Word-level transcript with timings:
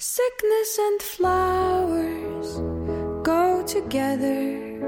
Sickness 0.00 0.78
and 0.78 1.02
flowers 1.02 2.58
go 3.24 3.64
together. 3.66 4.78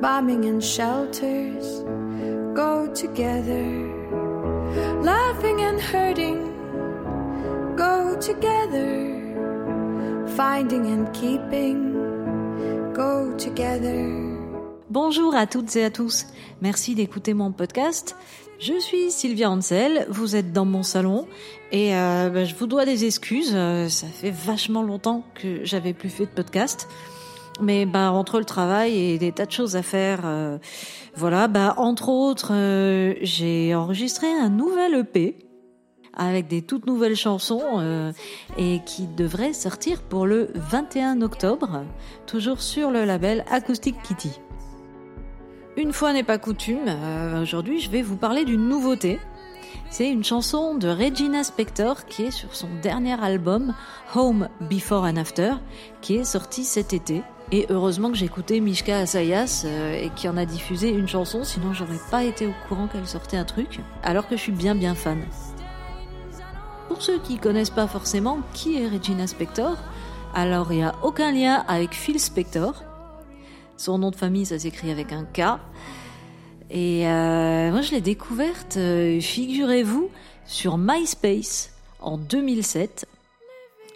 Bombing 0.00 0.44
and 0.44 0.62
shelters 0.62 1.84
go 2.52 2.92
together. 2.92 3.62
Laughing 5.02 5.60
and 5.60 5.80
hurting 5.80 6.52
go 7.76 8.18
together. 8.20 9.14
Finding 10.36 10.86
and 10.88 11.14
keeping 11.14 11.92
go 12.94 13.32
together. 13.38 14.27
Bonjour 14.90 15.34
à 15.34 15.46
toutes 15.46 15.76
et 15.76 15.84
à 15.84 15.90
tous. 15.90 16.26
Merci 16.62 16.94
d'écouter 16.94 17.34
mon 17.34 17.52
podcast. 17.52 18.16
Je 18.58 18.78
suis 18.80 19.10
Sylvia 19.10 19.50
Ansel, 19.50 20.06
vous 20.08 20.34
êtes 20.34 20.52
dans 20.52 20.64
mon 20.64 20.82
salon 20.82 21.26
et 21.72 21.94
euh, 21.94 22.30
bah, 22.30 22.44
je 22.44 22.54
vous 22.54 22.66
dois 22.66 22.86
des 22.86 23.04
excuses. 23.04 23.52
Euh, 23.54 23.88
ça 23.88 24.06
fait 24.06 24.30
vachement 24.30 24.82
longtemps 24.82 25.24
que 25.34 25.62
j'avais 25.62 25.92
plus 25.92 26.08
fait 26.08 26.24
de 26.24 26.30
podcast. 26.30 26.88
Mais 27.60 27.86
bah 27.86 28.12
entre 28.12 28.38
le 28.38 28.44
travail 28.44 28.96
et 28.96 29.18
des 29.18 29.32
tas 29.32 29.44
de 29.44 29.50
choses 29.50 29.76
à 29.76 29.82
faire, 29.82 30.20
euh, 30.24 30.58
voilà, 31.16 31.48
bah 31.48 31.74
entre 31.76 32.08
autres, 32.08 32.52
euh, 32.52 33.14
j'ai 33.20 33.74
enregistré 33.74 34.26
un 34.26 34.48
nouvel 34.48 34.94
EP 34.94 35.36
avec 36.16 36.48
des 36.48 36.62
toutes 36.62 36.86
nouvelles 36.86 37.16
chansons 37.16 37.62
euh, 37.78 38.12
et 38.56 38.80
qui 38.86 39.06
devrait 39.06 39.52
sortir 39.52 40.02
pour 40.02 40.26
le 40.26 40.50
21 40.54 41.20
octobre, 41.20 41.84
toujours 42.26 42.62
sur 42.62 42.90
le 42.90 43.04
label 43.04 43.44
Acoustic 43.50 44.00
Kitty. 44.02 44.30
Une 45.78 45.92
fois 45.92 46.12
n'est 46.12 46.24
pas 46.24 46.38
coutume, 46.38 46.88
euh, 46.88 47.40
aujourd'hui 47.40 47.78
je 47.78 47.88
vais 47.88 48.02
vous 48.02 48.16
parler 48.16 48.44
d'une 48.44 48.68
nouveauté. 48.68 49.20
C'est 49.90 50.10
une 50.10 50.24
chanson 50.24 50.74
de 50.74 50.88
Regina 50.88 51.44
Spektor 51.44 52.04
qui 52.06 52.24
est 52.24 52.30
sur 52.32 52.56
son 52.56 52.66
dernier 52.82 53.12
album 53.22 53.72
Home 54.16 54.48
Before 54.60 55.04
and 55.04 55.18
After 55.18 55.52
qui 56.00 56.16
est 56.16 56.24
sorti 56.24 56.64
cet 56.64 56.94
été. 56.94 57.22
Et 57.52 57.66
heureusement 57.70 58.10
que 58.10 58.16
j'ai 58.16 58.26
écouté 58.26 58.58
Mishka 58.58 58.98
Asayas 58.98 59.62
euh, 59.66 60.02
et 60.02 60.10
qui 60.16 60.28
en 60.28 60.36
a 60.36 60.46
diffusé 60.46 60.90
une 60.90 61.06
chanson, 61.06 61.44
sinon 61.44 61.72
j'aurais 61.72 62.00
pas 62.10 62.24
été 62.24 62.48
au 62.48 62.54
courant 62.66 62.88
qu'elle 62.88 63.06
sortait 63.06 63.36
un 63.36 63.44
truc, 63.44 63.78
alors 64.02 64.26
que 64.26 64.36
je 64.36 64.42
suis 64.42 64.52
bien 64.52 64.74
bien 64.74 64.96
fan. 64.96 65.22
Pour 66.88 67.02
ceux 67.02 67.20
qui 67.20 67.38
connaissent 67.38 67.70
pas 67.70 67.86
forcément 67.86 68.40
qui 68.52 68.82
est 68.82 68.88
Regina 68.88 69.28
Spektor, 69.28 69.76
alors 70.34 70.72
il 70.72 70.78
n'y 70.78 70.82
a 70.82 70.96
aucun 71.04 71.30
lien 71.30 71.64
avec 71.68 71.94
Phil 71.94 72.18
Spector, 72.18 72.82
son 73.78 73.98
nom 73.98 74.10
de 74.10 74.16
famille, 74.16 74.44
ça 74.44 74.58
s'écrit 74.58 74.90
avec 74.90 75.12
un 75.12 75.24
K. 75.24 75.58
Et 76.70 77.08
euh, 77.08 77.70
moi, 77.70 77.80
je 77.80 77.92
l'ai 77.92 78.00
découverte, 78.00 78.76
euh, 78.76 79.20
figurez-vous, 79.20 80.10
sur 80.44 80.76
MySpace 80.76 81.72
en 82.00 82.18
2007. 82.18 83.06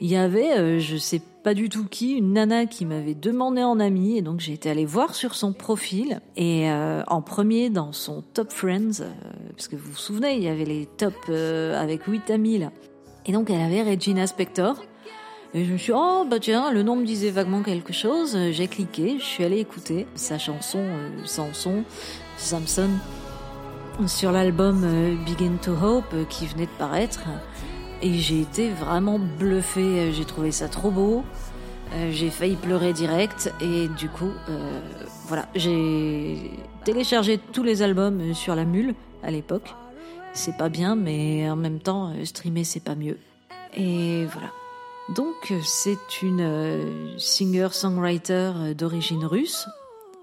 Il 0.00 0.08
y 0.08 0.16
avait, 0.16 0.58
euh, 0.58 0.78
je 0.78 0.96
sais 0.96 1.20
pas 1.44 1.54
du 1.54 1.68
tout 1.68 1.84
qui, 1.84 2.12
une 2.12 2.32
nana 2.32 2.66
qui 2.66 2.86
m'avait 2.86 3.14
demandé 3.14 3.62
en 3.62 3.78
ami, 3.78 4.16
et 4.16 4.22
donc 4.22 4.40
j'ai 4.40 4.52
été 4.52 4.70
allée 4.70 4.86
voir 4.86 5.14
sur 5.14 5.34
son 5.34 5.52
profil. 5.52 6.20
Et 6.36 6.70
euh, 6.70 7.02
en 7.08 7.20
premier 7.20 7.68
dans 7.68 7.92
son 7.92 8.22
Top 8.32 8.52
Friends, 8.52 9.04
parce 9.50 9.68
que 9.68 9.76
vous 9.76 9.90
vous 9.90 9.96
souvenez, 9.96 10.36
il 10.36 10.42
y 10.42 10.48
avait 10.48 10.64
les 10.64 10.86
top 10.86 11.14
avec 11.28 12.04
8 12.04 12.30
amis 12.30 12.58
là. 12.58 12.70
Et 13.26 13.32
donc 13.32 13.50
elle 13.50 13.60
avait 13.60 13.82
Regina 13.82 14.26
Spektor. 14.26 14.82
Et 15.54 15.66
je 15.66 15.72
me 15.72 15.76
suis 15.76 15.92
dit, 15.92 15.98
oh 16.00 16.24
bah 16.28 16.38
tiens, 16.40 16.72
le 16.72 16.82
nom 16.82 16.96
me 16.96 17.04
disait 17.04 17.30
vaguement 17.30 17.62
quelque 17.62 17.92
chose. 17.92 18.38
J'ai 18.52 18.68
cliqué, 18.68 19.16
je 19.18 19.24
suis 19.24 19.44
allée 19.44 19.58
écouter 19.58 20.06
sa 20.14 20.38
chanson 20.38 20.78
euh, 20.78 21.10
Samson, 21.26 21.84
Samson, 22.38 22.88
sur 24.06 24.32
l'album 24.32 24.82
euh, 24.82 25.14
Begin 25.26 25.56
to 25.60 25.72
Hope 25.72 26.06
euh, 26.14 26.24
qui 26.24 26.46
venait 26.46 26.64
de 26.64 26.78
paraître. 26.78 27.24
Et 28.00 28.14
j'ai 28.14 28.40
été 28.40 28.70
vraiment 28.70 29.18
bluffée, 29.18 30.10
j'ai 30.12 30.24
trouvé 30.24 30.52
ça 30.52 30.68
trop 30.68 30.90
beau. 30.90 31.22
J'ai 32.10 32.30
failli 32.30 32.56
pleurer 32.56 32.94
direct 32.94 33.52
et 33.60 33.86
du 33.86 34.08
coup, 34.08 34.30
voilà, 35.26 35.46
j'ai 35.54 36.50
téléchargé 36.84 37.38
tous 37.38 37.62
les 37.62 37.82
albums 37.82 38.32
sur 38.32 38.56
la 38.56 38.64
mule 38.64 38.94
à 39.22 39.30
l'époque. 39.30 39.74
C'est 40.32 40.56
pas 40.56 40.70
bien, 40.70 40.96
mais 40.96 41.48
en 41.50 41.54
même 41.54 41.80
temps, 41.80 42.12
streamer 42.24 42.64
c'est 42.64 42.82
pas 42.82 42.94
mieux. 42.94 43.18
Et 43.76 44.24
voilà. 44.32 44.48
Donc 45.08 45.50
euh, 45.50 45.60
c'est 45.64 46.22
une 46.22 46.40
euh, 46.40 47.18
singer-songwriter 47.18 48.52
euh, 48.56 48.74
d'origine 48.74 49.24
russe. 49.24 49.66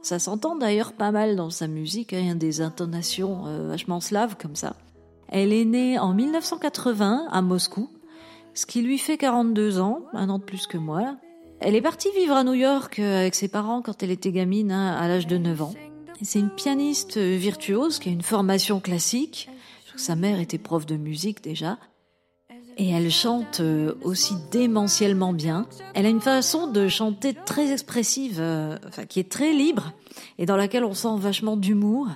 Ça 0.01 0.19
s'entend 0.19 0.55
d'ailleurs 0.55 0.93
pas 0.93 1.11
mal 1.11 1.35
dans 1.35 1.49
sa 1.49 1.67
musique, 1.67 2.13
hein, 2.13 2.35
des 2.35 2.61
intonations 2.61 3.43
vachement 3.67 3.99
slaves 3.99 4.37
comme 4.41 4.55
ça. 4.55 4.77
Elle 5.27 5.51
est 5.51 5.65
née 5.65 5.99
en 5.99 6.13
1980 6.13 7.27
à 7.29 7.41
Moscou, 7.41 7.89
ce 8.53 8.65
qui 8.65 8.81
lui 8.81 8.97
fait 8.97 9.17
42 9.17 9.81
ans, 9.81 10.03
un 10.13 10.29
an 10.29 10.39
de 10.39 10.43
plus 10.45 10.67
que 10.67 10.77
moi. 10.77 11.17
Elle 11.59 11.75
est 11.75 11.81
partie 11.81 12.07
vivre 12.15 12.33
à 12.33 12.45
New 12.45 12.53
York 12.53 12.97
avec 12.97 13.35
ses 13.35 13.49
parents 13.49 13.81
quand 13.81 14.01
elle 14.01 14.11
était 14.11 14.31
gamine, 14.31 14.71
hein, 14.71 14.95
à 14.95 15.09
l'âge 15.09 15.27
de 15.27 15.37
9 15.37 15.61
ans. 15.61 15.73
C'est 16.21 16.39
une 16.39 16.49
pianiste 16.49 17.17
virtuose 17.17 17.99
qui 17.99 18.07
a 18.07 18.13
une 18.13 18.21
formation 18.21 18.79
classique. 18.79 19.49
Sa 19.97 20.15
mère 20.15 20.39
était 20.39 20.57
prof 20.57 20.85
de 20.85 20.95
musique 20.95 21.43
déjà. 21.43 21.77
Et 22.81 22.91
elle 22.91 23.11
chante 23.11 23.59
euh, 23.59 23.95
aussi 24.03 24.35
démentiellement 24.51 25.33
bien. 25.33 25.65
Elle 25.93 26.05
a 26.05 26.09
une 26.09 26.21
façon 26.21 26.65
de 26.65 26.87
chanter 26.87 27.33
très 27.33 27.73
expressive, 27.73 28.37
euh, 28.39 28.77
enfin 28.87 29.03
qui 29.05 29.19
est 29.19 29.29
très 29.29 29.51
libre 29.51 29.91
et 30.37 30.45
dans 30.45 30.55
laquelle 30.55 30.85
on 30.85 30.93
sent 30.93 31.17
vachement 31.17 31.57
d'humour. 31.57 32.07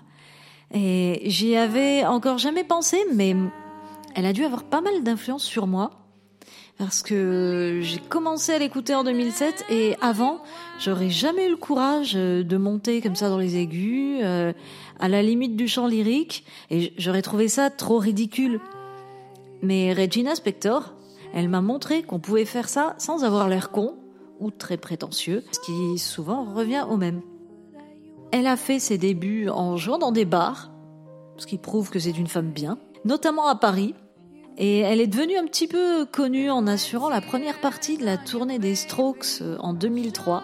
Et 0.74 1.24
j'y 1.26 1.58
avais 1.58 2.06
encore 2.06 2.38
jamais 2.38 2.64
pensé, 2.64 2.98
mais 3.14 3.36
elle 4.16 4.26
a 4.26 4.32
dû 4.32 4.46
avoir 4.46 4.64
pas 4.64 4.80
mal 4.80 5.04
d'influence 5.04 5.44
sur 5.44 5.68
moi 5.68 5.92
parce 6.78 7.04
que 7.04 7.82
j'ai 7.84 8.00
commencé 8.00 8.54
à 8.54 8.58
l'écouter 8.58 8.96
en 8.96 9.04
2007 9.04 9.66
et 9.70 9.96
avant, 10.02 10.42
j'aurais 10.80 11.10
jamais 11.10 11.48
eu 11.48 11.52
le 11.52 11.58
courage 11.58 12.14
euh, 12.16 12.42
de 12.42 12.56
monter 12.56 13.02
comme 13.02 13.16
ça 13.18 13.28
dans 13.28 13.38
les 13.38 13.58
aigus, 13.58 14.24
à 14.24 15.10
la 15.10 15.22
limite 15.22 15.58
du 15.58 15.68
chant 15.68 15.88
lyrique, 15.88 16.46
et 16.72 16.94
j'aurais 16.98 17.22
trouvé 17.22 17.50
ça 17.50 17.70
trop 17.70 17.98
ridicule. 17.98 18.62
Mais 19.64 19.94
Regina 19.94 20.36
Spektor, 20.36 20.94
elle 21.34 21.48
m'a 21.48 21.62
montré 21.62 22.04
qu'on 22.04 22.20
pouvait 22.20 22.46
faire 22.46 22.68
ça 22.68 22.96
sans 22.98 23.24
avoir 23.24 23.48
l'air 23.48 23.72
con 23.72 23.96
ou 24.42 24.52
très 24.52 24.76
prétentieux, 24.76 25.42
ce 25.54 25.60
qui 25.62 25.98
souvent 25.98 26.54
revient 26.54 26.86
au 26.90 26.98
même. 26.98 27.22
Elle 28.34 28.48
a 28.48 28.58
fait 28.58 28.80
ses 28.80 28.98
débuts 28.98 29.48
en 29.48 29.78
jouant 29.78 30.00
dans 30.00 30.12
des 30.12 30.26
bars, 30.26 30.72
ce 31.38 31.48
qui 31.48 31.58
prouve 31.58 31.90
que 31.92 32.00
c'est 32.00 32.18
une 32.18 32.28
femme 32.28 32.52
bien, 32.52 32.78
notamment 33.06 33.48
à 33.48 33.56
Paris. 33.56 33.96
Et 34.58 34.80
elle 34.80 35.00
est 35.00 35.08
devenue 35.08 35.38
un 35.38 35.46
petit 35.46 35.68
peu 35.68 36.06
connue 36.06 36.52
en 36.52 36.68
assurant 36.68 37.10
la 37.10 37.22
première 37.22 37.62
partie 37.62 37.98
de 37.98 38.04
la 38.04 38.18
tournée 38.18 38.60
des 38.60 38.76
Strokes 38.76 39.42
euh, 39.42 39.58
en 39.60 39.74
2003. 39.74 40.44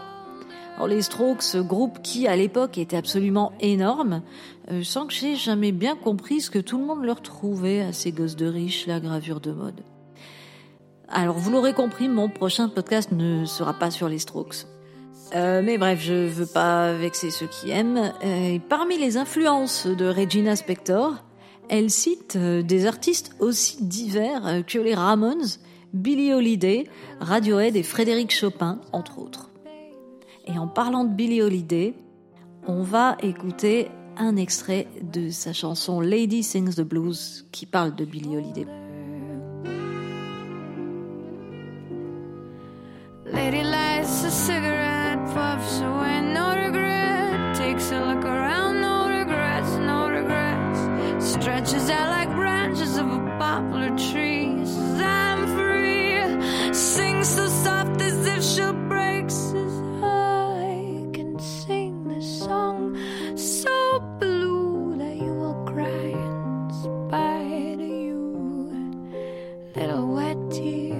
Les 0.87 1.01
Strokes, 1.01 1.43
ce 1.43 1.57
groupe 1.57 2.01
qui 2.01 2.27
à 2.27 2.35
l'époque 2.35 2.77
était 2.77 2.97
absolument 2.97 3.51
énorme, 3.59 4.21
euh, 4.71 4.83
sans 4.83 5.05
que 5.05 5.13
j'ai 5.13 5.35
jamais 5.35 5.71
bien 5.71 5.95
compris 5.95 6.41
ce 6.41 6.49
que 6.49 6.59
tout 6.59 6.77
le 6.77 6.85
monde 6.85 7.03
leur 7.03 7.21
trouvait 7.21 7.81
à 7.81 7.93
ces 7.93 8.11
gosses 8.11 8.35
de 8.35 8.47
riches, 8.47 8.87
la 8.87 8.99
gravure 8.99 9.39
de 9.39 9.51
mode. 9.51 9.81
Alors 11.09 11.37
vous 11.37 11.51
l'aurez 11.51 11.73
compris, 11.73 12.07
mon 12.07 12.29
prochain 12.29 12.69
podcast 12.69 13.11
ne 13.11 13.45
sera 13.45 13.73
pas 13.73 13.91
sur 13.91 14.09
les 14.09 14.19
Strokes. 14.19 14.67
Euh, 15.35 15.61
mais 15.63 15.77
bref, 15.77 15.99
je 16.01 16.27
veux 16.27 16.45
pas 16.45 16.93
vexer 16.93 17.29
ceux 17.29 17.47
qui 17.47 17.69
aiment. 17.69 18.11
Euh, 18.23 18.53
et 18.53 18.59
parmi 18.59 18.97
les 18.97 19.17
influences 19.17 19.87
de 19.87 20.05
Regina 20.05 20.55
Spektor, 20.55 21.23
elle 21.69 21.89
cite 21.89 22.35
euh, 22.35 22.63
des 22.63 22.85
artistes 22.85 23.35
aussi 23.39 23.83
divers 23.83 24.63
que 24.65 24.79
les 24.79 24.95
Ramones, 24.95 25.45
Billie 25.93 26.33
Holiday, 26.33 26.85
Radiohead 27.19 27.75
et 27.75 27.83
Frédéric 27.83 28.31
Chopin, 28.33 28.79
entre 28.91 29.19
autres. 29.19 29.48
Et 30.51 30.57
en 30.57 30.67
parlant 30.67 31.03
de 31.03 31.13
Billie 31.13 31.43
Holiday, 31.43 31.93
on 32.67 32.81
va 32.81 33.17
écouter 33.21 33.89
un 34.17 34.35
extrait 34.35 34.87
de 35.13 35.29
sa 35.29 35.53
chanson 35.53 36.01
Lady 36.01 36.41
Sings 36.41 36.75
the 36.75 36.81
Blues 36.81 37.47
qui 37.51 37.67
parle 37.67 37.95
de 37.95 38.03
Billie 38.03 38.35
Holiday. 38.35 38.65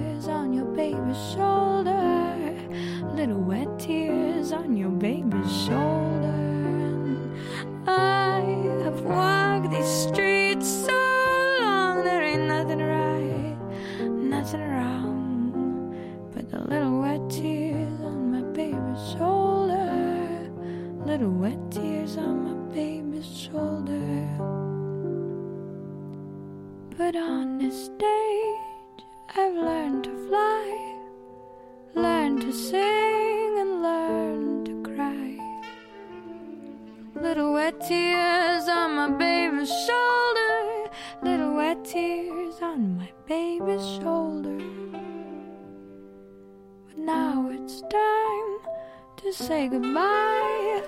tears 0.00 0.28
on 0.28 0.52
your 0.52 0.64
baby's 0.64 1.32
shoulder, 1.32 2.36
little 3.14 3.40
wet 3.40 3.78
tears 3.78 4.52
on 4.52 4.76
your 4.76 4.90
baby's 4.90 5.52
shoulder. 5.64 6.40
And 7.06 7.88
I 7.88 8.40
have 8.84 9.00
walked 9.02 9.70
these 9.70 9.92
streets 10.08 10.68
so 10.86 10.92
long, 11.60 12.04
there 12.04 12.22
ain't 12.22 12.44
nothing 12.44 12.82
right, 12.82 13.56
nothing 14.00 14.66
wrong, 14.68 15.94
but 16.34 16.50
the 16.50 16.60
little 16.60 17.00
wet 17.00 17.28
tears 17.30 18.00
on 18.00 18.32
my 18.32 18.42
baby's 18.52 19.02
shoulder, 19.12 20.50
little 21.04 21.30
wet 21.30 21.60
tears 21.70 22.16
on 22.16 22.34
my 22.48 22.74
baby's 22.74 23.26
shoulder. 23.26 24.26
But 26.96 27.16
on 27.16 27.58
this 27.58 27.88
day. 27.98 28.49
I've 29.36 29.54
learned 29.54 30.04
to 30.04 30.26
fly, 30.26 30.96
learned 31.94 32.40
to 32.40 32.52
sing, 32.52 33.58
and 33.60 33.80
learned 33.80 34.66
to 34.66 34.92
cry. 34.92 35.38
Little 37.14 37.52
wet 37.52 37.80
tears 37.86 38.66
on 38.66 38.96
my 38.96 39.08
baby's 39.08 39.70
shoulder, 39.86 40.90
little 41.22 41.54
wet 41.54 41.84
tears 41.84 42.56
on 42.60 42.96
my 42.96 43.12
baby's 43.28 43.86
shoulder. 44.02 44.58
But 46.88 46.98
now 46.98 47.50
it's 47.52 47.82
time 47.82 48.58
to 49.18 49.32
say 49.32 49.68
goodbye. 49.68 50.82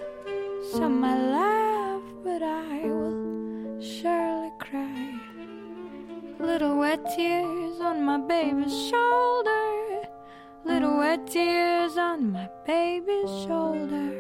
Some 0.73 1.01
may 1.01 1.17
laugh, 1.31 2.03
but 2.25 2.43
I 2.43 2.87
will 2.87 3.81
surely 3.81 4.51
cry. 4.59 5.21
Little 6.41 6.77
wet 6.77 7.01
tears 7.15 7.72
my 8.03 8.19
baby's 8.19 8.89
shoulder. 8.89 10.03
Little 10.65 10.99
wet 10.99 11.27
tears 11.27 11.97
on 11.97 12.33
my 12.33 12.49
baby's 12.67 13.31
shoulder. 13.45 14.11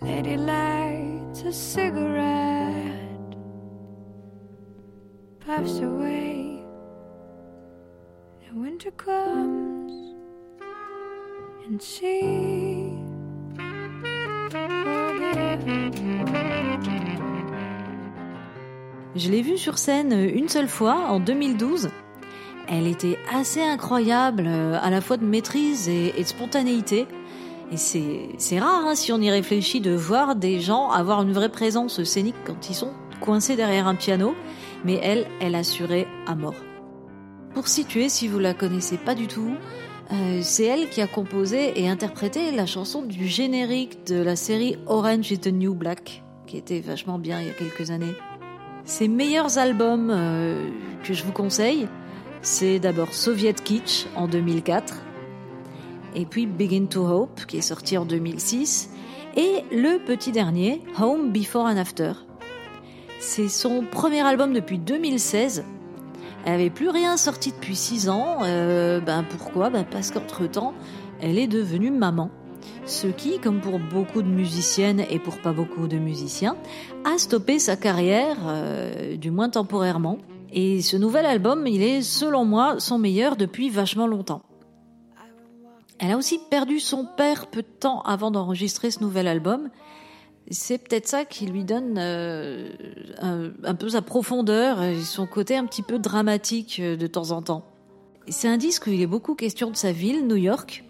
Lady 0.00 0.36
lights 0.38 1.42
a 1.42 1.52
cigarette, 1.52 3.36
puffs 5.40 5.78
away. 5.80 6.64
And 8.48 8.62
winter 8.62 8.90
comes, 8.92 10.14
and 11.66 11.82
she 11.82 12.98
Je 19.16 19.28
l'ai 19.28 19.42
vue 19.42 19.58
sur 19.58 19.78
scène 19.78 20.12
une 20.12 20.48
seule 20.48 20.68
fois, 20.68 21.06
en 21.08 21.18
2012. 21.18 21.90
Elle 22.68 22.86
était 22.86 23.18
assez 23.34 23.60
incroyable, 23.60 24.44
euh, 24.46 24.78
à 24.80 24.90
la 24.90 25.00
fois 25.00 25.16
de 25.16 25.24
maîtrise 25.24 25.88
et, 25.88 26.14
et 26.16 26.22
de 26.22 26.28
spontanéité. 26.28 27.06
Et 27.72 27.76
c'est 27.76 28.58
rare, 28.58 28.86
hein, 28.86 28.94
si 28.94 29.12
on 29.12 29.20
y 29.20 29.30
réfléchit, 29.30 29.80
de 29.80 29.92
voir 29.92 30.36
des 30.36 30.60
gens 30.60 30.90
avoir 30.90 31.22
une 31.22 31.32
vraie 31.32 31.48
présence 31.48 32.02
scénique 32.04 32.36
quand 32.44 32.68
ils 32.68 32.74
sont 32.74 32.92
coincés 33.20 33.56
derrière 33.56 33.88
un 33.88 33.96
piano. 33.96 34.34
Mais 34.84 35.00
elle, 35.02 35.26
elle 35.40 35.56
assurait 35.56 36.06
à 36.26 36.36
mort. 36.36 36.54
Pour 37.54 37.66
situer, 37.66 38.08
si 38.08 38.28
vous 38.28 38.38
la 38.38 38.54
connaissez 38.54 38.96
pas 38.96 39.16
du 39.16 39.26
tout, 39.26 39.54
euh, 40.12 40.40
c'est 40.42 40.64
elle 40.64 40.88
qui 40.88 41.00
a 41.00 41.08
composé 41.08 41.80
et 41.80 41.88
interprété 41.88 42.52
la 42.52 42.66
chanson 42.66 43.02
du 43.02 43.26
générique 43.26 44.06
de 44.06 44.22
la 44.22 44.36
série 44.36 44.76
Orange 44.86 45.32
is 45.32 45.38
the 45.38 45.52
New 45.52 45.74
Black, 45.74 46.22
qui 46.46 46.56
était 46.56 46.80
vachement 46.80 47.18
bien 47.18 47.40
il 47.40 47.48
y 47.48 47.50
a 47.50 47.54
quelques 47.54 47.90
années. 47.90 48.14
Ses 48.90 49.06
meilleurs 49.06 49.56
albums 49.58 50.10
euh, 50.10 50.68
que 51.04 51.14
je 51.14 51.22
vous 51.22 51.30
conseille, 51.30 51.86
c'est 52.42 52.80
d'abord 52.80 53.14
Soviet 53.14 53.54
Kitsch 53.54 54.06
en 54.16 54.26
2004, 54.26 55.00
et 56.16 56.26
puis 56.26 56.46
Begin 56.46 56.86
to 56.86 57.06
Hope 57.06 57.46
qui 57.46 57.58
est 57.58 57.62
sorti 57.62 57.96
en 57.96 58.04
2006, 58.04 58.90
et 59.36 59.62
le 59.70 60.04
petit 60.04 60.32
dernier, 60.32 60.82
Home 61.00 61.30
Before 61.30 61.66
and 61.66 61.76
After. 61.76 62.14
C'est 63.20 63.46
son 63.46 63.84
premier 63.88 64.22
album 64.22 64.52
depuis 64.52 64.80
2016. 64.80 65.64
Elle 66.44 66.54
avait 66.54 66.68
plus 66.68 66.88
rien 66.88 67.16
sorti 67.16 67.52
depuis 67.52 67.76
6 67.76 68.08
ans. 68.08 68.38
Euh, 68.42 68.98
ben 68.98 69.22
pourquoi? 69.22 69.70
Ben 69.70 69.86
Parce 69.88 70.10
qu'entre-temps, 70.10 70.74
elle 71.20 71.38
est 71.38 71.46
devenue 71.46 71.92
maman. 71.92 72.32
Ce 72.86 73.06
qui, 73.06 73.38
comme 73.38 73.60
pour 73.60 73.78
beaucoup 73.78 74.22
de 74.22 74.28
musiciennes 74.28 75.04
et 75.10 75.18
pour 75.18 75.38
pas 75.38 75.52
beaucoup 75.52 75.88
de 75.88 75.96
musiciens, 75.96 76.56
a 77.04 77.18
stoppé 77.18 77.58
sa 77.58 77.76
carrière, 77.76 78.36
euh, 78.46 79.16
du 79.16 79.30
moins 79.30 79.48
temporairement. 79.48 80.18
Et 80.52 80.82
ce 80.82 80.96
nouvel 80.96 81.26
album, 81.26 81.66
il 81.66 81.82
est, 81.82 82.02
selon 82.02 82.44
moi, 82.44 82.76
son 82.78 82.98
meilleur 82.98 83.36
depuis 83.36 83.70
vachement 83.70 84.06
longtemps. 84.06 84.42
Elle 85.98 86.10
a 86.10 86.16
aussi 86.16 86.40
perdu 86.50 86.80
son 86.80 87.04
père 87.04 87.46
peu 87.46 87.62
de 87.62 87.68
temps 87.68 88.00
avant 88.02 88.30
d'enregistrer 88.30 88.90
ce 88.90 89.00
nouvel 89.00 89.28
album. 89.28 89.68
C'est 90.50 90.78
peut-être 90.78 91.06
ça 91.06 91.24
qui 91.24 91.46
lui 91.46 91.62
donne 91.62 91.96
euh, 91.98 92.70
un, 93.20 93.50
un, 93.62 93.74
peu 93.74 93.90
sa 93.90 94.02
profondeur 94.02 94.82
et 94.82 95.00
son 95.00 95.26
côté 95.26 95.56
un 95.56 95.66
petit 95.66 95.82
peu 95.82 95.98
dramatique 95.98 96.80
euh, 96.80 96.96
de 96.96 97.06
temps 97.06 97.30
en 97.30 97.42
temps. 97.42 97.64
C'est 98.28 98.48
un 98.48 98.56
disque 98.56 98.86
où 98.86 98.90
il 98.90 99.00
est 99.00 99.06
beaucoup 99.06 99.34
question 99.34 99.70
de 99.70 99.76
sa 99.76 99.92
ville, 99.92 100.26
New 100.26 100.36
York, 100.36 100.84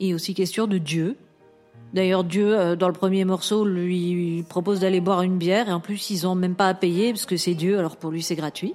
et 0.00 0.14
aussi 0.14 0.34
question 0.34 0.66
de 0.66 0.78
Dieu. 0.78 1.16
D'ailleurs, 1.94 2.24
Dieu, 2.24 2.58
euh, 2.58 2.76
dans 2.76 2.88
le 2.88 2.94
premier 2.94 3.24
morceau, 3.24 3.64
lui 3.64 4.44
propose 4.48 4.80
d'aller 4.80 5.00
boire 5.00 5.22
une 5.22 5.38
bière, 5.38 5.68
et 5.68 5.72
en 5.72 5.80
plus, 5.80 6.10
ils 6.10 6.26
ont 6.26 6.34
même 6.34 6.54
pas 6.54 6.68
à 6.68 6.74
payer, 6.74 7.12
parce 7.12 7.26
que 7.26 7.36
c'est 7.36 7.54
Dieu, 7.54 7.78
alors 7.78 7.96
pour 7.96 8.10
lui, 8.10 8.22
c'est 8.22 8.36
gratuit. 8.36 8.74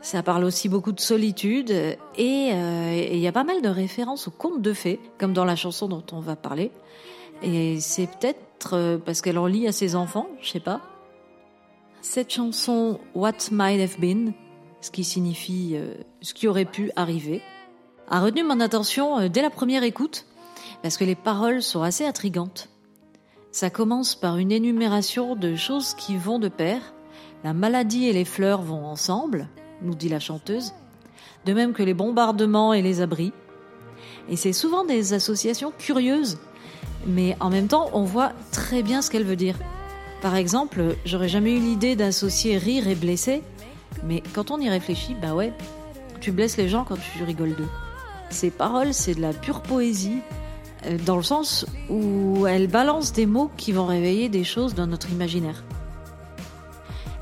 Ça 0.00 0.22
parle 0.22 0.44
aussi 0.44 0.68
beaucoup 0.68 0.92
de 0.92 1.00
solitude, 1.00 1.70
et 1.70 2.48
il 2.48 3.18
y 3.18 3.28
a 3.28 3.32
pas 3.32 3.44
mal 3.44 3.62
de 3.62 3.68
références 3.68 4.26
aux 4.26 4.32
contes 4.32 4.60
de 4.60 4.72
fées, 4.72 4.98
comme 5.18 5.32
dans 5.32 5.44
la 5.44 5.54
chanson 5.54 5.86
dont 5.86 6.02
on 6.12 6.20
va 6.20 6.34
parler. 6.34 6.72
Et 7.42 7.78
c'est 7.80 8.08
peut-être 8.08 8.98
parce 9.04 9.20
qu'elle 9.20 9.38
en 9.38 9.46
lit 9.46 9.68
à 9.68 9.72
ses 9.72 9.94
enfants, 9.94 10.26
je 10.40 10.50
sais 10.50 10.60
pas. 10.60 10.80
Cette 12.00 12.32
chanson 12.32 12.98
What 13.14 13.50
Might 13.52 13.80
Have 13.80 14.00
Been, 14.00 14.32
ce 14.80 14.90
qui 14.90 15.04
signifie 15.04 15.72
euh, 15.74 15.94
ce 16.20 16.34
qui 16.34 16.48
aurait 16.48 16.64
pu 16.64 16.90
arriver, 16.96 17.40
a 18.12 18.20
retenu 18.20 18.44
mon 18.44 18.60
attention 18.60 19.18
euh, 19.18 19.28
dès 19.28 19.42
la 19.42 19.50
première 19.50 19.82
écoute 19.82 20.26
parce 20.82 20.96
que 20.96 21.04
les 21.04 21.16
paroles 21.16 21.62
sont 21.62 21.82
assez 21.82 22.06
intrigantes. 22.06 22.68
Ça 23.50 23.70
commence 23.70 24.14
par 24.14 24.38
une 24.38 24.52
énumération 24.52 25.34
de 25.34 25.56
choses 25.56 25.94
qui 25.94 26.16
vont 26.16 26.38
de 26.38 26.48
pair. 26.48 26.80
La 27.42 27.52
maladie 27.52 28.06
et 28.06 28.12
les 28.12 28.24
fleurs 28.24 28.62
vont 28.62 28.86
ensemble, 28.86 29.48
nous 29.82 29.96
dit 29.96 30.08
la 30.08 30.20
chanteuse, 30.20 30.72
de 31.44 31.52
même 31.52 31.72
que 31.72 31.82
les 31.82 31.94
bombardements 31.94 32.72
et 32.72 32.82
les 32.82 33.00
abris. 33.00 33.32
Et 34.28 34.36
c'est 34.36 34.52
souvent 34.52 34.84
des 34.84 35.12
associations 35.12 35.72
curieuses 35.76 36.38
mais 37.06 37.36
en 37.40 37.50
même 37.50 37.68
temps, 37.68 37.90
on 37.92 38.04
voit 38.04 38.32
très 38.52 38.82
bien 38.82 39.02
ce 39.02 39.10
qu'elle 39.10 39.24
veut 39.24 39.36
dire. 39.36 39.56
Par 40.20 40.36
exemple, 40.36 40.96
j'aurais 41.04 41.28
jamais 41.28 41.52
eu 41.52 41.58
l'idée 41.58 41.96
d'associer 41.96 42.58
rire 42.58 42.86
et 42.86 42.94
blesser, 42.94 43.42
mais 44.04 44.22
quand 44.34 44.50
on 44.50 44.58
y 44.58 44.68
réfléchit, 44.68 45.16
bah 45.20 45.34
ouais, 45.34 45.52
tu 46.20 46.30
blesses 46.30 46.56
les 46.56 46.68
gens 46.68 46.84
quand 46.84 46.96
tu 46.96 47.24
rigoles 47.24 47.56
d'eux. 47.56 47.68
Ces 48.32 48.50
paroles, 48.50 48.94
c'est 48.94 49.14
de 49.14 49.20
la 49.20 49.34
pure 49.34 49.60
poésie, 49.60 50.18
euh, 50.86 50.96
dans 51.04 51.16
le 51.16 51.22
sens 51.22 51.66
où 51.90 52.46
elle 52.46 52.66
balance 52.66 53.12
des 53.12 53.26
mots 53.26 53.50
qui 53.58 53.72
vont 53.72 53.86
réveiller 53.86 54.28
des 54.30 54.42
choses 54.42 54.74
dans 54.74 54.86
notre 54.86 55.10
imaginaire. 55.10 55.62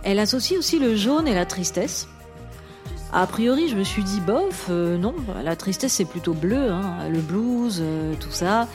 Elle 0.05 0.21
associe 0.21 0.59
aussi 0.59 0.79
le 0.79 0.95
jaune 0.95 1.27
et 1.27 1.35
la 1.35 1.45
tristesse. 1.45 2.09
A 3.13 3.27
priori, 3.27 3.69
je 3.69 3.77
me 3.77 3.83
suis 3.83 4.05
dit, 4.05 4.21
bof, 4.21 4.67
euh, 4.71 4.97
non, 4.97 5.15
la 5.43 5.57
tristesse 5.57 5.95
c'est 5.95 6.05
plutôt 6.05 6.33
bleu, 6.33 6.71
hein, 6.71 7.09
le 7.11 7.19
blues, 7.19 7.81
euh, 7.83 8.15
tout 8.21 8.31
ça. 8.31 8.69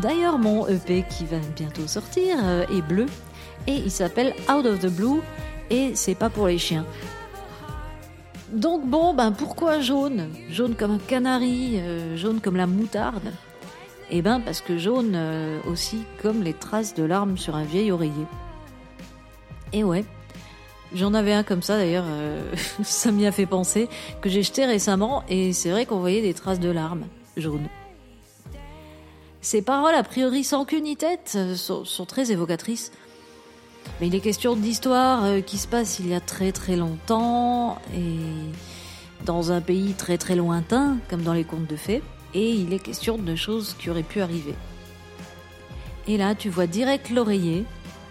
D'ailleurs, 0.00 0.38
mon 0.38 0.66
EP 0.66 1.04
qui 1.10 1.26
va 1.26 1.36
bientôt 1.54 1.86
sortir 1.86 2.38
est 2.74 2.80
bleu 2.80 3.04
et 3.66 3.74
il 3.74 3.90
s'appelle 3.90 4.32
Out 4.50 4.64
of 4.64 4.78
the 4.80 4.86
Blue 4.86 5.20
et 5.68 5.94
c'est 5.94 6.14
pas 6.14 6.30
pour 6.30 6.46
les 6.46 6.56
chiens. 6.56 6.86
Donc 8.50 8.86
bon, 8.86 9.12
ben 9.12 9.32
pourquoi 9.32 9.80
jaune? 9.80 10.28
Jaune 10.50 10.74
comme 10.76 10.92
un 10.92 10.98
canari, 10.98 11.80
euh, 11.80 12.16
jaune 12.16 12.40
comme 12.40 12.56
la 12.56 12.66
moutarde? 12.66 13.32
Eh 14.10 14.22
ben 14.22 14.40
parce 14.40 14.60
que 14.60 14.78
jaune 14.78 15.14
euh, 15.16 15.58
aussi 15.68 16.04
comme 16.22 16.42
les 16.42 16.54
traces 16.54 16.94
de 16.94 17.02
larmes 17.02 17.36
sur 17.36 17.56
un 17.56 17.64
vieil 17.64 17.90
oreiller. 17.90 18.26
Et 19.72 19.82
ouais, 19.82 20.04
j'en 20.94 21.12
avais 21.12 21.32
un 21.32 21.42
comme 21.42 21.62
ça 21.62 21.76
d'ailleurs, 21.76 22.04
euh, 22.06 22.54
ça 22.84 23.10
m'y 23.10 23.26
a 23.26 23.32
fait 23.32 23.46
penser, 23.46 23.88
que 24.20 24.28
j'ai 24.28 24.44
jeté 24.44 24.64
récemment 24.64 25.24
et 25.28 25.52
c'est 25.52 25.70
vrai 25.70 25.84
qu'on 25.84 25.98
voyait 25.98 26.22
des 26.22 26.34
traces 26.34 26.60
de 26.60 26.70
larmes 26.70 27.06
jaunes. 27.36 27.68
Ces 29.40 29.62
paroles, 29.62 29.94
a 29.94 30.02
priori 30.04 30.44
sans 30.44 30.64
queue 30.64 30.78
ni 30.78 30.96
tête, 30.96 31.36
sont, 31.56 31.84
sont 31.84 32.06
très 32.06 32.32
évocatrices. 32.32 32.92
Mais 34.00 34.08
il 34.08 34.14
est 34.14 34.20
question 34.20 34.56
d'histoire 34.56 35.24
euh, 35.24 35.40
qui 35.40 35.58
se 35.58 35.66
passe 35.66 35.98
il 35.98 36.08
y 36.08 36.14
a 36.14 36.20
très 36.20 36.52
très 36.52 36.76
longtemps 36.76 37.78
et 37.94 39.24
dans 39.24 39.52
un 39.52 39.60
pays 39.60 39.94
très 39.94 40.18
très 40.18 40.36
lointain, 40.36 40.98
comme 41.08 41.22
dans 41.22 41.32
les 41.32 41.44
contes 41.44 41.66
de 41.66 41.76
fées. 41.76 42.02
Et 42.34 42.50
il 42.50 42.72
est 42.72 42.78
question 42.78 43.16
de 43.16 43.34
choses 43.34 43.74
qui 43.78 43.88
auraient 43.88 44.02
pu 44.02 44.20
arriver. 44.20 44.54
Et 46.06 46.18
là, 46.18 46.34
tu 46.34 46.50
vois 46.50 46.66
direct 46.66 47.10
l'oreiller, 47.10 47.64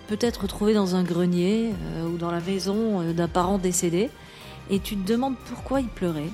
peut-être 0.08 0.48
trouvé 0.48 0.74
dans 0.74 0.96
un 0.96 1.04
grenier 1.04 1.72
euh, 1.72 2.08
ou 2.08 2.18
dans 2.18 2.32
la 2.32 2.42
maison 2.42 3.02
euh, 3.02 3.14
d'un 3.14 3.28
parent 3.28 3.58
décédé, 3.58 4.10
et 4.70 4.80
tu 4.80 4.98
te 4.98 5.08
demandes 5.08 5.36
pourquoi 5.48 5.82
il 5.82 5.88
pleurait. 5.88 6.32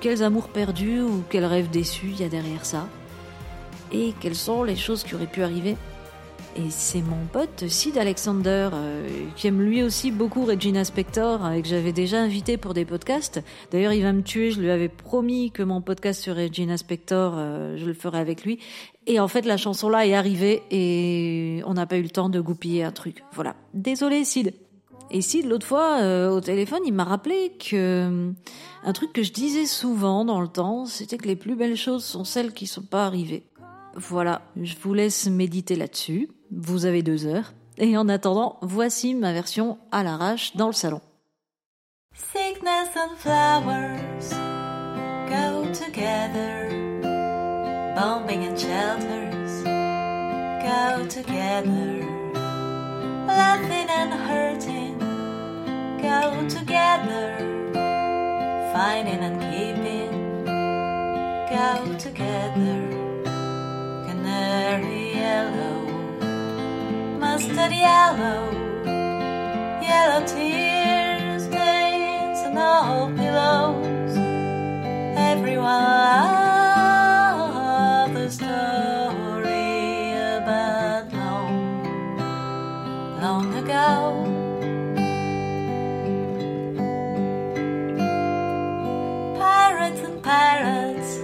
Quels 0.00 0.24
amours 0.24 0.48
perdus 0.48 1.00
ou 1.00 1.22
quels 1.30 1.44
rêves 1.44 1.70
déçus 1.70 2.08
il 2.08 2.20
y 2.20 2.24
a 2.24 2.28
derrière 2.28 2.66
ça 2.66 2.88
et 3.94 4.12
quelles 4.20 4.34
sont 4.34 4.64
les 4.64 4.76
choses 4.76 5.04
qui 5.04 5.14
auraient 5.14 5.26
pu 5.26 5.42
arriver. 5.42 5.76
Et 6.56 6.70
c'est 6.70 7.02
mon 7.02 7.26
pote 7.32 7.64
Sid 7.66 7.98
Alexander, 7.98 8.70
euh, 8.72 9.08
qui 9.34 9.48
aime 9.48 9.60
lui 9.60 9.82
aussi 9.82 10.12
beaucoup 10.12 10.44
Regina 10.44 10.84
Spector, 10.84 11.50
et 11.50 11.62
que 11.62 11.68
j'avais 11.68 11.92
déjà 11.92 12.20
invité 12.20 12.56
pour 12.56 12.74
des 12.74 12.84
podcasts. 12.84 13.42
D'ailleurs, 13.72 13.92
il 13.92 14.02
va 14.02 14.12
me 14.12 14.22
tuer, 14.22 14.52
je 14.52 14.60
lui 14.60 14.70
avais 14.70 14.88
promis 14.88 15.50
que 15.50 15.64
mon 15.64 15.80
podcast 15.80 16.22
sur 16.22 16.36
Regina 16.36 16.76
Spector, 16.76 17.34
euh, 17.36 17.76
je 17.76 17.84
le 17.84 17.92
ferais 17.92 18.20
avec 18.20 18.44
lui. 18.44 18.60
Et 19.06 19.18
en 19.18 19.26
fait, 19.26 19.44
la 19.46 19.56
chanson-là 19.56 20.06
est 20.06 20.14
arrivée 20.14 20.62
et 20.70 21.60
on 21.66 21.74
n'a 21.74 21.86
pas 21.86 21.98
eu 21.98 22.02
le 22.02 22.10
temps 22.10 22.28
de 22.28 22.40
goupiller 22.40 22.84
un 22.84 22.92
truc. 22.92 23.24
Voilà. 23.32 23.56
Désolé 23.74 24.24
Sid. 24.24 24.54
Et 25.10 25.20
si 25.20 25.42
l'autre 25.42 25.66
fois 25.66 26.00
euh, 26.00 26.30
au 26.30 26.40
téléphone, 26.40 26.82
il 26.86 26.92
m'a 26.92 27.04
rappelé 27.04 27.52
que 27.58 27.76
euh, 27.76 28.32
un 28.84 28.92
truc 28.92 29.12
que 29.12 29.22
je 29.22 29.32
disais 29.32 29.66
souvent 29.66 30.24
dans 30.24 30.40
le 30.40 30.48
temps, 30.48 30.86
c'était 30.86 31.18
que 31.18 31.28
les 31.28 31.36
plus 31.36 31.54
belles 31.54 31.76
choses 31.76 32.04
sont 32.04 32.24
celles 32.24 32.52
qui 32.52 32.66
sont 32.66 32.82
pas 32.82 33.06
arrivées. 33.06 33.44
Voilà, 33.96 34.42
je 34.60 34.74
vous 34.82 34.94
laisse 34.94 35.26
méditer 35.26 35.76
là-dessus. 35.76 36.28
Vous 36.50 36.86
avez 36.86 37.02
deux 37.02 37.26
heures. 37.26 37.52
Et 37.78 37.96
en 37.96 38.08
attendant, 38.08 38.58
voici 38.62 39.14
ma 39.14 39.32
version 39.32 39.78
à 39.90 40.02
l'arrache 40.02 40.56
dans 40.56 40.68
le 40.68 40.72
salon. 40.72 41.00
Sickness 42.14 42.90
and 42.96 43.16
flowers 43.16 44.30
go 45.28 45.66
together. 45.72 46.70
Bombing 47.96 48.44
and 48.44 48.56
shelters 48.56 49.64
go 50.62 51.06
together. 51.08 52.06
Laughing 53.26 53.88
and 53.90 54.12
hurting 54.12 54.98
go 56.00 56.46
together. 56.48 57.36
Finding 58.72 59.18
and 59.18 59.40
keeping 59.40 60.44
go 61.50 61.98
together. 61.98 63.03
Canary 64.74 65.14
yellow, 65.14 65.86
mustard 67.20 67.70
yellow, 67.70 68.50
yellow 69.80 70.26
tears, 70.26 71.44
stains, 71.44 72.40
and 72.40 72.58
old 72.58 73.14
pillows. 73.16 74.16
Everyone 75.16 75.64
loved 77.54 78.14
the 78.16 78.28
story 78.28 80.10
about 80.42 81.12
long, 81.12 81.54
long 83.22 83.54
ago. 83.54 84.26
Pirates 89.38 90.00
and 90.00 90.20
parrots 90.20 91.18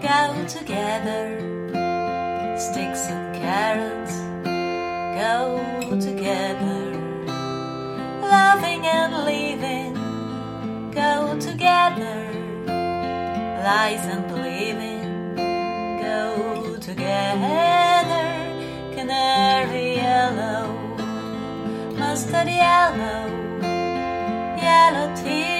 go 0.00 0.46
together. 0.46 1.55
Carrots 3.56 4.16
go 5.16 5.98
together. 5.98 6.82
Loving 8.20 8.84
and 8.84 9.12
leaving 9.24 9.94
go 10.90 11.38
together. 11.40 12.18
Lies 13.66 14.04
and 14.12 14.28
believing 14.28 15.36
go 16.04 16.76
together. 16.82 18.26
Canary 18.94 19.96
yellow, 20.04 20.66
mustard 21.96 22.48
yellow, 22.48 23.24
yellow 24.66 25.08
tears, 25.16 25.55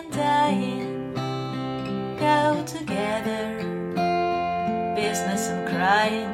and 0.00 0.12
dying 0.12 1.14
go 2.18 2.64
together. 2.66 3.44
Business 4.96 5.48
and 5.48 5.68
crying 5.68 6.32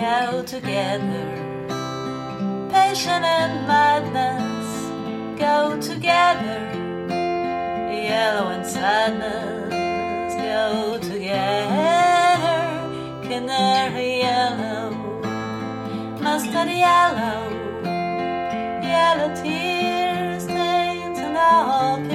go 0.00 0.42
together. 0.42 1.26
Passion 2.70 3.22
and 3.24 3.66
madness 3.66 4.68
go 5.38 5.80
together. 5.80 6.60
Yellow 8.08 8.48
and 8.54 8.66
sadness 8.66 10.34
go 10.34 10.98
together. 11.10 12.58
Canary 13.22 14.18
yellow, 14.20 14.90
mustard 16.20 16.68
yellow, 16.68 17.40
yellow 18.82 19.30
tears, 19.42 20.44
stains, 20.44 21.18
and 21.18 21.36
all 21.36 22.07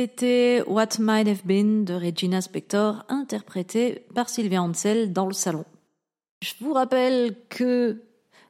C'était 0.00 0.62
What 0.68 1.00
Might 1.00 1.26
Have 1.26 1.44
Been 1.44 1.84
de 1.84 1.92
Regina 1.92 2.40
Spektor, 2.40 3.04
interprété 3.08 4.04
par 4.14 4.28
Sylvia 4.28 4.62
Ansel 4.62 5.12
dans 5.12 5.26
le 5.26 5.32
salon. 5.32 5.64
Je 6.40 6.52
vous 6.60 6.72
rappelle 6.72 7.34
que 7.48 8.04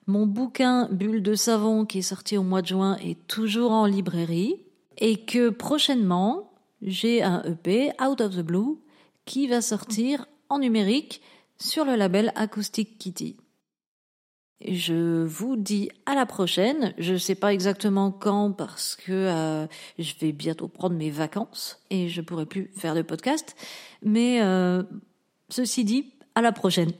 mon 0.06 0.26
bouquin 0.26 0.90
Bulle 0.90 1.22
de 1.22 1.34
savon 1.34 1.86
qui 1.86 2.00
est 2.00 2.02
sorti 2.02 2.36
au 2.36 2.42
mois 2.42 2.60
de 2.60 2.66
juin 2.66 2.98
est 2.98 3.26
toujours 3.28 3.70
en 3.70 3.86
librairie 3.86 4.56
et 4.98 5.24
que 5.24 5.48
prochainement 5.48 6.52
j'ai 6.82 7.22
un 7.22 7.42
EP 7.44 7.92
Out 7.98 8.20
of 8.20 8.36
the 8.36 8.42
Blue 8.42 8.76
qui 9.24 9.46
va 9.46 9.62
sortir 9.62 10.26
en 10.50 10.58
numérique 10.58 11.22
sur 11.56 11.86
le 11.86 11.96
label 11.96 12.30
Acoustic 12.34 12.98
Kitty. 12.98 13.38
Je 14.66 15.24
vous 15.24 15.56
dis 15.56 15.88
à 16.04 16.14
la 16.14 16.26
prochaine. 16.26 16.92
Je 16.98 17.16
sais 17.16 17.36
pas 17.36 17.52
exactement 17.52 18.10
quand 18.10 18.52
parce 18.52 18.96
que 18.96 19.12
euh, 19.12 19.66
je 19.98 20.14
vais 20.20 20.32
bientôt 20.32 20.66
prendre 20.66 20.96
mes 20.96 21.10
vacances 21.10 21.80
et 21.90 22.08
je 22.08 22.20
pourrai 22.20 22.44
plus 22.44 22.70
faire 22.76 22.94
de 22.94 23.02
podcast. 23.02 23.54
Mais 24.02 24.42
euh, 24.42 24.82
ceci 25.48 25.84
dit, 25.84 26.12
à 26.34 26.42
la 26.42 26.52
prochaine. 26.52 26.92